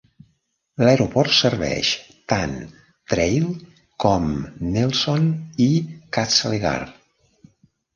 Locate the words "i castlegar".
5.71-6.79